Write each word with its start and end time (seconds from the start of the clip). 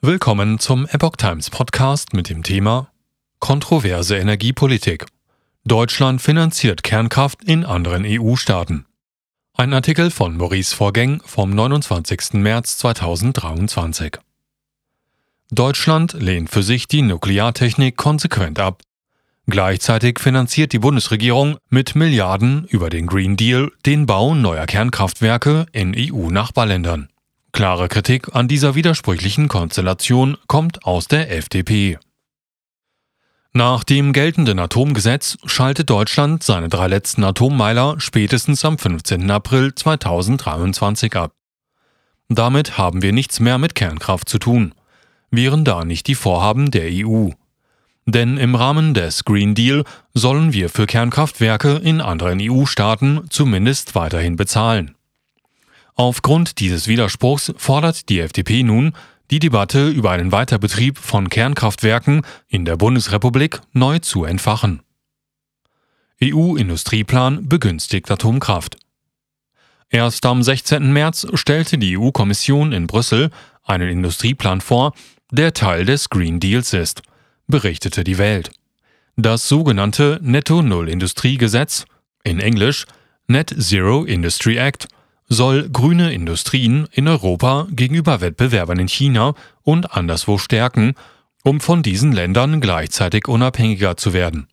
Willkommen 0.00 0.60
zum 0.60 0.86
Epoch 0.86 1.16
Times 1.16 1.50
Podcast 1.50 2.12
mit 2.12 2.28
dem 2.28 2.44
Thema 2.44 2.92
Kontroverse 3.40 4.16
Energiepolitik. 4.16 5.06
Deutschland 5.64 6.22
finanziert 6.22 6.84
Kernkraft 6.84 7.42
in 7.42 7.64
anderen 7.64 8.04
EU-Staaten. 8.06 8.86
Ein 9.54 9.74
Artikel 9.74 10.12
von 10.12 10.36
Maurice 10.36 10.72
Vorgäng 10.76 11.20
vom 11.24 11.50
29. 11.50 12.34
März 12.34 12.78
2023. 12.78 14.18
Deutschland 15.50 16.12
lehnt 16.12 16.50
für 16.50 16.62
sich 16.62 16.86
die 16.86 17.02
Nukleartechnik 17.02 17.96
konsequent 17.96 18.60
ab. 18.60 18.82
Gleichzeitig 19.48 20.20
finanziert 20.20 20.72
die 20.72 20.78
Bundesregierung 20.78 21.56
mit 21.70 21.96
Milliarden 21.96 22.66
über 22.66 22.88
den 22.88 23.08
Green 23.08 23.36
Deal 23.36 23.72
den 23.84 24.06
Bau 24.06 24.36
neuer 24.36 24.66
Kernkraftwerke 24.66 25.66
in 25.72 25.92
EU-Nachbarländern. 25.96 27.08
Klare 27.52 27.88
Kritik 27.88 28.34
an 28.34 28.46
dieser 28.46 28.74
widersprüchlichen 28.74 29.48
Konstellation 29.48 30.36
kommt 30.46 30.84
aus 30.84 31.08
der 31.08 31.30
FDP. 31.36 31.98
Nach 33.52 33.82
dem 33.82 34.12
geltenden 34.12 34.58
Atomgesetz 34.58 35.38
schaltet 35.46 35.88
Deutschland 35.90 36.42
seine 36.42 36.68
drei 36.68 36.86
letzten 36.86 37.24
Atommeiler 37.24 37.96
spätestens 37.98 38.64
am 38.64 38.78
15. 38.78 39.30
April 39.30 39.74
2023 39.74 41.16
ab. 41.16 41.32
Damit 42.28 42.76
haben 42.76 43.00
wir 43.00 43.12
nichts 43.12 43.40
mehr 43.40 43.56
mit 43.56 43.74
Kernkraft 43.74 44.28
zu 44.28 44.38
tun, 44.38 44.74
wären 45.30 45.64
da 45.64 45.84
nicht 45.84 46.06
die 46.06 46.14
Vorhaben 46.14 46.70
der 46.70 46.90
EU. 46.92 47.30
Denn 48.04 48.36
im 48.36 48.54
Rahmen 48.54 48.92
des 48.92 49.24
Green 49.24 49.54
Deal 49.54 49.84
sollen 50.12 50.52
wir 50.52 50.68
für 50.68 50.86
Kernkraftwerke 50.86 51.76
in 51.76 52.02
anderen 52.02 52.38
EU-Staaten 52.40 53.24
zumindest 53.30 53.94
weiterhin 53.94 54.36
bezahlen. 54.36 54.97
Aufgrund 56.00 56.60
dieses 56.60 56.86
Widerspruchs 56.86 57.52
fordert 57.56 58.08
die 58.08 58.20
FDP 58.20 58.62
nun, 58.62 58.92
die 59.32 59.40
Debatte 59.40 59.88
über 59.88 60.12
einen 60.12 60.30
Weiterbetrieb 60.30 60.96
von 60.96 61.28
Kernkraftwerken 61.28 62.22
in 62.46 62.64
der 62.64 62.76
Bundesrepublik 62.76 63.60
neu 63.72 63.98
zu 63.98 64.24
entfachen. 64.24 64.80
EU-Industrieplan 66.22 67.48
begünstigt 67.48 68.08
Atomkraft. 68.12 68.76
Erst 69.90 70.24
am 70.24 70.40
16. 70.40 70.92
März 70.92 71.26
stellte 71.34 71.78
die 71.78 71.98
EU-Kommission 71.98 72.70
in 72.70 72.86
Brüssel 72.86 73.30
einen 73.64 73.88
Industrieplan 73.88 74.60
vor, 74.60 74.94
der 75.32 75.52
Teil 75.52 75.84
des 75.84 76.10
Green 76.10 76.38
Deals 76.38 76.74
ist, 76.74 77.02
berichtete 77.48 78.04
die 78.04 78.18
Welt. 78.18 78.52
Das 79.16 79.48
sogenannte 79.48 80.20
Netto-Null-Industriegesetz, 80.22 81.86
in 82.22 82.38
Englisch 82.38 82.86
Net 83.26 83.52
Zero 83.58 84.04
Industry 84.04 84.58
Act, 84.58 84.86
soll 85.28 85.68
grüne 85.68 86.12
Industrien 86.12 86.88
in 86.92 87.06
Europa 87.06 87.66
gegenüber 87.70 88.20
Wettbewerbern 88.20 88.78
in 88.78 88.88
China 88.88 89.34
und 89.62 89.94
anderswo 89.94 90.38
stärken, 90.38 90.94
um 91.44 91.60
von 91.60 91.82
diesen 91.82 92.12
Ländern 92.12 92.60
gleichzeitig 92.60 93.28
unabhängiger 93.28 93.96
zu 93.96 94.12
werden. 94.12 94.48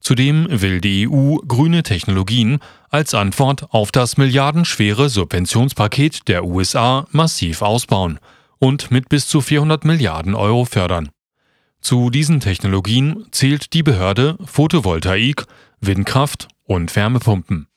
Zudem 0.00 0.48
will 0.50 0.80
die 0.80 1.08
EU 1.08 1.36
grüne 1.46 1.84
Technologien 1.84 2.58
als 2.90 3.14
Antwort 3.14 3.72
auf 3.72 3.92
das 3.92 4.16
milliardenschwere 4.16 5.08
Subventionspaket 5.08 6.26
der 6.26 6.44
USA 6.44 7.06
massiv 7.12 7.62
ausbauen 7.62 8.18
und 8.58 8.90
mit 8.90 9.08
bis 9.08 9.28
zu 9.28 9.40
400 9.40 9.84
Milliarden 9.84 10.34
Euro 10.34 10.64
fördern. 10.64 11.10
Zu 11.80 12.10
diesen 12.10 12.40
Technologien 12.40 13.26
zählt 13.30 13.72
die 13.72 13.82
Behörde 13.82 14.36
Photovoltaik, 14.44 15.44
Windkraft 15.80 16.48
und 16.64 16.94
Wärmepumpen. 16.94 17.68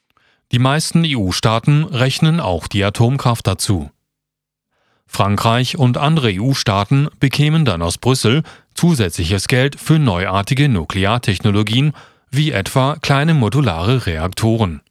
Die 0.52 0.60
meisten 0.60 1.04
EU-Staaten 1.06 1.84
rechnen 1.84 2.40
auch 2.40 2.68
die 2.68 2.84
Atomkraft 2.84 3.48
dazu. 3.48 3.90
Frankreich 5.08 5.78
und 5.78 5.98
andere 5.98 6.30
EU-Staaten 6.34 7.08
bekämen 7.20 7.66
dann 7.66 7.82
aus 7.82 7.98
Brüssel 7.98 8.44
zusätzliches 8.74 9.48
Geld 9.48 9.80
für 9.80 10.00
neuartige 10.00 10.70
Nukleartechnologien 10.70 11.94
wie 12.30 12.52
etwa 12.52 12.98
kleine 13.02 13.34
modulare 13.34 14.06
Reaktoren. 14.06 14.82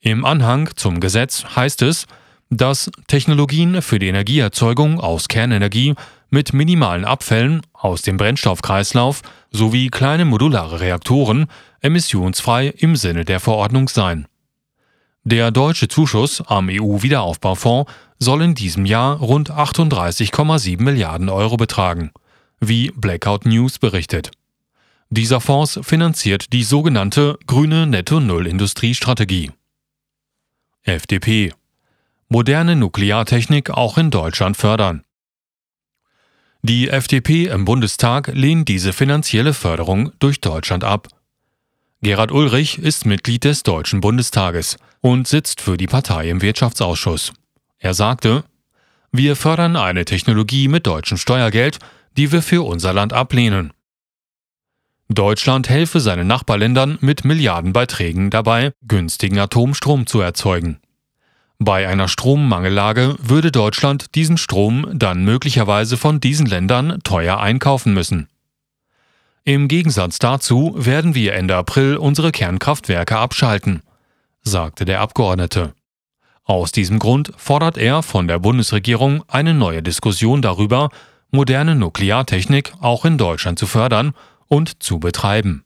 Im 0.00 0.24
Anhang 0.24 0.70
zum 0.76 1.00
Gesetz 1.00 1.44
heißt 1.54 1.82
es, 1.82 2.06
dass 2.48 2.90
Technologien 3.06 3.80
für 3.82 3.98
die 3.98 4.08
Energieerzeugung 4.08 4.98
aus 4.98 5.28
Kernenergie 5.28 5.94
mit 6.30 6.52
minimalen 6.52 7.04
Abfällen 7.04 7.62
aus 7.72 8.02
dem 8.02 8.16
Brennstoffkreislauf 8.16 9.22
sowie 9.50 9.88
kleine 9.88 10.24
modulare 10.24 10.80
Reaktoren 10.80 11.46
emissionsfrei 11.80 12.68
im 12.68 12.96
Sinne 12.96 13.24
der 13.24 13.40
Verordnung 13.40 13.88
seien. 13.88 14.26
Der 15.24 15.50
deutsche 15.50 15.88
Zuschuss 15.88 16.42
am 16.46 16.68
EU-Wiederaufbaufonds 16.70 17.92
soll 18.18 18.42
in 18.42 18.54
diesem 18.54 18.86
Jahr 18.86 19.18
rund 19.18 19.50
38,7 19.50 20.80
Milliarden 20.80 21.28
Euro 21.28 21.58
betragen, 21.58 22.10
wie 22.58 22.90
Blackout 22.96 23.44
News 23.44 23.78
berichtet. 23.78 24.30
Dieser 25.10 25.40
Fonds 25.40 25.78
finanziert 25.82 26.52
die 26.54 26.64
sogenannte 26.64 27.38
grüne 27.46 27.86
Netto-Null-Industriestrategie. 27.86 29.50
FDP 30.84 31.52
Moderne 32.28 32.76
Nukleartechnik 32.76 33.70
auch 33.70 33.98
in 33.98 34.10
Deutschland 34.10 34.56
fördern. 34.56 35.04
Die 36.62 36.88
FDP 36.88 37.46
im 37.46 37.64
Bundestag 37.64 38.28
lehnt 38.28 38.68
diese 38.68 38.92
finanzielle 38.92 39.52
Förderung 39.52 40.12
durch 40.18 40.40
Deutschland 40.40 40.84
ab 40.84 41.08
Gerhard 42.02 42.32
Ulrich 42.32 42.78
ist 42.78 43.04
Mitglied 43.04 43.44
des 43.44 43.62
Deutschen 43.62 44.00
Bundestages 44.00 44.78
und 45.02 45.28
sitzt 45.28 45.60
für 45.60 45.76
die 45.76 45.86
Partei 45.86 46.30
im 46.30 46.40
Wirtschaftsausschuss. 46.40 47.34
Er 47.76 47.92
sagte, 47.92 48.44
wir 49.12 49.36
fördern 49.36 49.76
eine 49.76 50.06
Technologie 50.06 50.68
mit 50.68 50.86
deutschem 50.86 51.18
Steuergeld, 51.18 51.78
die 52.16 52.32
wir 52.32 52.40
für 52.40 52.62
unser 52.62 52.94
Land 52.94 53.12
ablehnen. 53.12 53.74
Deutschland 55.10 55.68
helfe 55.68 56.00
seinen 56.00 56.26
Nachbarländern 56.26 56.96
mit 57.02 57.26
Milliardenbeiträgen 57.26 58.30
dabei, 58.30 58.72
günstigen 58.80 59.38
Atomstrom 59.38 60.06
zu 60.06 60.22
erzeugen. 60.22 60.80
Bei 61.58 61.86
einer 61.86 62.08
Strommangellage 62.08 63.16
würde 63.18 63.52
Deutschland 63.52 64.14
diesen 64.14 64.38
Strom 64.38 64.86
dann 64.94 65.22
möglicherweise 65.24 65.98
von 65.98 66.18
diesen 66.18 66.46
Ländern 66.46 67.00
teuer 67.02 67.40
einkaufen 67.40 67.92
müssen. 67.92 68.29
Im 69.44 69.68
Gegensatz 69.68 70.18
dazu 70.18 70.74
werden 70.76 71.14
wir 71.14 71.34
Ende 71.34 71.56
April 71.56 71.96
unsere 71.96 72.30
Kernkraftwerke 72.30 73.16
abschalten, 73.16 73.82
sagte 74.42 74.84
der 74.84 75.00
Abgeordnete. 75.00 75.72
Aus 76.44 76.72
diesem 76.72 76.98
Grund 76.98 77.32
fordert 77.36 77.78
er 77.78 78.02
von 78.02 78.28
der 78.28 78.38
Bundesregierung 78.38 79.22
eine 79.28 79.54
neue 79.54 79.82
Diskussion 79.82 80.42
darüber, 80.42 80.90
moderne 81.30 81.74
Nukleartechnik 81.74 82.72
auch 82.80 83.04
in 83.04 83.18
Deutschland 83.18 83.58
zu 83.58 83.66
fördern 83.66 84.14
und 84.46 84.82
zu 84.82 84.98
betreiben. 84.98 85.62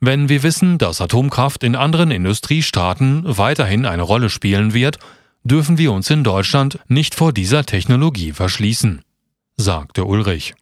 Wenn 0.00 0.28
wir 0.28 0.42
wissen, 0.42 0.78
dass 0.78 1.00
Atomkraft 1.00 1.62
in 1.62 1.76
anderen 1.76 2.10
Industriestaaten 2.10 3.22
weiterhin 3.24 3.86
eine 3.86 4.02
Rolle 4.02 4.30
spielen 4.30 4.72
wird, 4.72 4.98
dürfen 5.44 5.78
wir 5.78 5.92
uns 5.92 6.08
in 6.10 6.24
Deutschland 6.24 6.78
nicht 6.88 7.14
vor 7.14 7.32
dieser 7.32 7.64
Technologie 7.64 8.32
verschließen, 8.32 9.02
sagte 9.56 10.04
Ulrich. 10.04 10.54